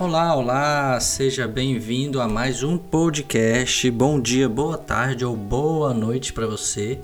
[0.00, 3.90] Olá, olá, seja bem-vindo a mais um podcast.
[3.90, 7.00] Bom dia, boa tarde ou boa noite para você.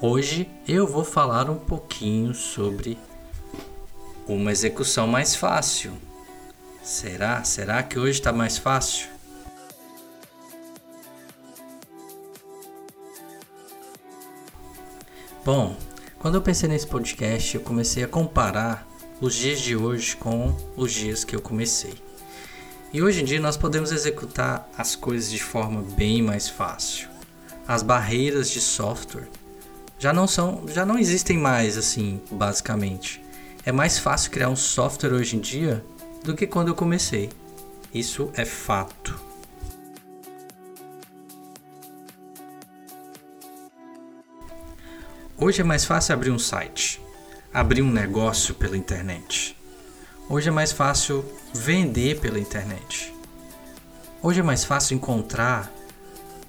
[0.00, 2.96] Hoje eu vou falar um pouquinho sobre
[4.26, 5.92] uma execução mais fácil.
[6.82, 7.44] Será?
[7.44, 9.10] Será que hoje está mais fácil?
[15.44, 15.76] Bom,
[16.18, 18.88] quando eu pensei nesse podcast, eu comecei a comparar
[19.20, 22.08] os dias de hoje com os dias que eu comecei.
[22.92, 27.08] E hoje em dia nós podemos executar as coisas de forma bem mais fácil.
[27.66, 29.28] As barreiras de software
[29.96, 33.22] já não são, já não existem mais assim, basicamente.
[33.64, 35.84] É mais fácil criar um software hoje em dia
[36.24, 37.30] do que quando eu comecei.
[37.94, 39.20] Isso é fato.
[45.38, 47.00] Hoje é mais fácil abrir um site,
[47.54, 49.59] abrir um negócio pela internet.
[50.32, 53.12] Hoje é mais fácil vender pela internet.
[54.22, 55.68] Hoje é mais fácil encontrar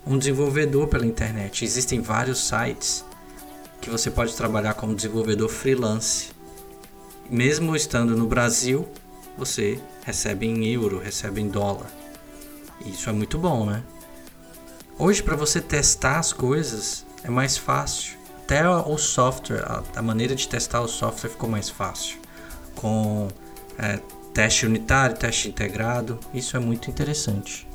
[0.05, 1.65] um desenvolvedor pela internet.
[1.65, 3.03] Existem vários sites
[3.81, 6.29] que você pode trabalhar como desenvolvedor freelance.
[7.27, 8.87] Mesmo estando no Brasil,
[9.35, 11.91] você recebe em euro, recebe em dólar.
[12.85, 13.81] Isso é muito bom, né?
[14.95, 18.15] Hoje, para você testar as coisas, é mais fácil.
[18.43, 19.65] Até o software,
[19.95, 22.19] a maneira de testar o software ficou mais fácil.
[22.75, 23.27] Com
[23.81, 23.99] é,
[24.33, 26.19] teste unitário, teste integrado.
[26.33, 27.67] Isso é muito interessante.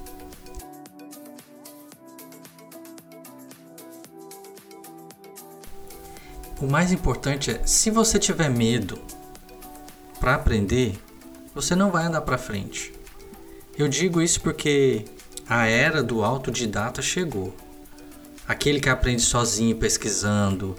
[6.61, 8.99] O mais importante é, se você tiver medo
[10.21, 10.99] para aprender,
[11.55, 12.95] você não vai andar para frente.
[13.77, 15.05] Eu digo isso porque
[15.47, 17.55] a era do autodidata chegou.
[18.49, 20.77] Aquele que aprende sozinho pesquisando,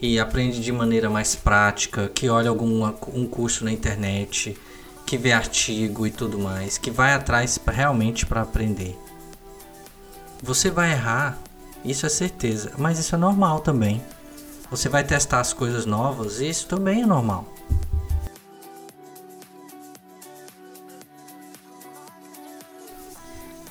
[0.00, 4.56] e aprende de maneira mais prática, que olha algum um curso na internet,
[5.10, 8.96] que vê artigo e tudo mais, que vai atrás pra, realmente para aprender.
[10.40, 11.36] Você vai errar,
[11.84, 14.00] isso é certeza, mas isso é normal também.
[14.70, 17.44] Você vai testar as coisas novas isso também é normal.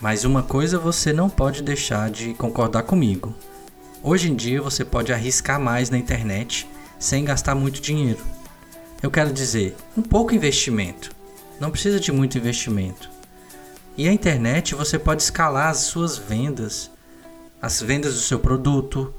[0.01, 3.33] Mas uma coisa você não pode deixar de concordar comigo.
[4.03, 6.67] Hoje em dia você pode arriscar mais na internet
[7.00, 8.19] sem gastar muito dinheiro.
[9.01, 11.17] Eu quero dizer, um pouco investimento.
[11.59, 13.09] Não precisa de muito investimento.
[13.97, 16.90] E a internet você pode escalar as suas vendas,
[17.62, 19.14] as vendas do seu produto,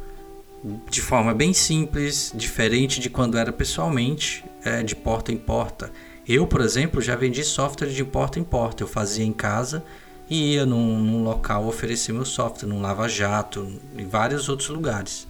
[0.88, 5.92] de forma bem simples, diferente de quando era pessoalmente, é, de porta em porta.
[6.26, 8.82] Eu, por exemplo, já vendi software de porta em porta.
[8.82, 9.82] Eu fazia em casa
[10.28, 15.26] e ia num, num local oferecer meu software, num lava-jato, em vários outros lugares.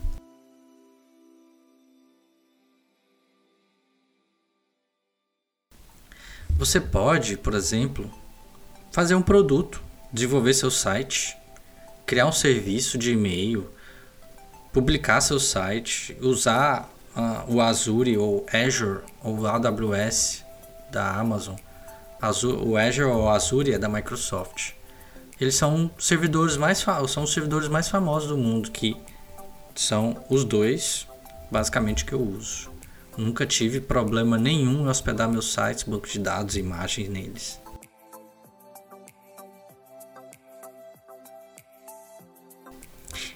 [6.61, 8.09] Você pode, por exemplo,
[8.93, 9.83] fazer um produto,
[10.13, 11.35] desenvolver seu site,
[12.05, 13.69] criar um serviço de e-mail,
[14.73, 20.45] publicar seu site, usar uh, o Azure ou Azure ou AWS
[20.93, 21.57] da Amazon.
[22.21, 24.75] Azure, o Azure ou Azure é da Microsoft
[25.41, 28.95] eles são servidores mais são os servidores mais famosos do mundo que
[29.75, 31.09] são os dois
[31.51, 32.71] basicamente que eu uso.
[33.21, 37.61] Nunca tive problema nenhum em hospedar meus sites, banco de dados, imagens neles.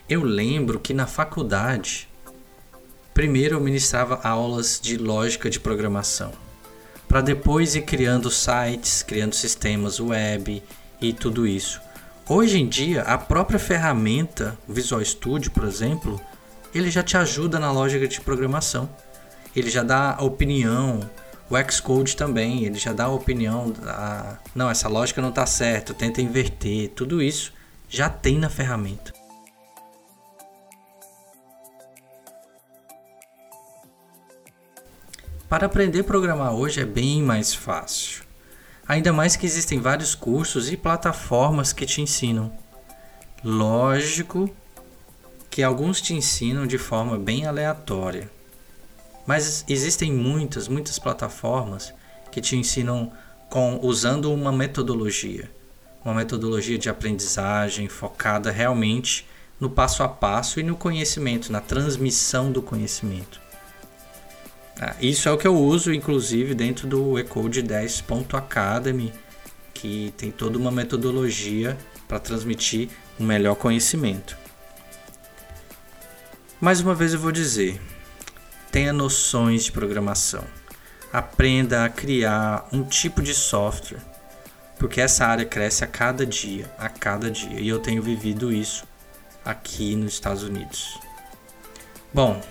[0.08, 2.08] Eu lembro que na faculdade,
[3.12, 6.32] primeiro eu ministrava aulas de lógica de programação,
[7.06, 10.62] para depois ir criando sites, criando sistemas web
[10.98, 11.78] e tudo isso.
[12.26, 16.18] Hoje em dia, a própria ferramenta Visual Studio, por exemplo,
[16.74, 18.88] ele já te ajuda na lógica de programação.
[19.54, 21.00] Ele já dá a opinião,
[21.48, 23.72] o Xcode também, ele já dá a opinião,
[24.54, 27.52] não, essa lógica não está certa, tenta inverter, tudo isso
[27.88, 29.12] já tem na ferramenta.
[35.48, 38.24] Para aprender a programar hoje é bem mais fácil.
[38.88, 42.52] Ainda mais que existem vários cursos e plataformas que te ensinam.
[43.44, 44.52] Lógico
[45.48, 48.28] que alguns te ensinam de forma bem aleatória.
[49.26, 51.92] Mas existem muitas, muitas plataformas
[52.30, 53.12] que te ensinam
[53.48, 55.50] com usando uma metodologia,
[56.04, 59.26] uma metodologia de aprendizagem focada realmente
[59.60, 63.40] no passo a passo e no conhecimento, na transmissão do conhecimento.
[64.80, 69.12] Ah, isso é o que eu uso, inclusive, dentro do Ecode 10.academy,
[69.72, 71.78] que tem toda uma metodologia
[72.08, 72.88] para transmitir
[73.18, 74.36] um melhor conhecimento.
[76.60, 77.80] Mais uma vez eu vou dizer:
[78.74, 80.42] tenha noções de programação.
[81.12, 84.00] Aprenda a criar um tipo de software.
[84.76, 88.84] porque essa área cresce a cada dia, a cada dia, e eu tenho vivido isso
[89.44, 90.98] aqui nos Estados Unidos.
[92.12, 92.42] Bom,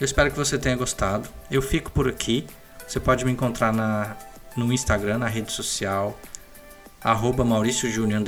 [0.00, 1.28] eu espero que você tenha gostado.
[1.50, 2.46] Eu fico por aqui.
[2.88, 4.16] Você pode me encontrar na,
[4.56, 6.18] no Instagram, na rede social,
[7.04, 8.22] arroba Maurício Júnior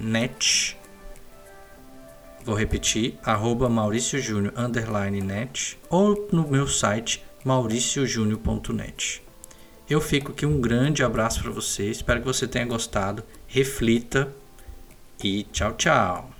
[0.00, 0.77] net.
[2.44, 4.54] Vou repetir, arroba Maurício Júnior
[5.24, 9.22] net ou no meu site mauriciojúnior.net.
[9.88, 11.90] Eu fico aqui um grande abraço para você.
[11.90, 13.24] Espero que você tenha gostado.
[13.46, 14.34] Reflita
[15.22, 16.37] e tchau, tchau.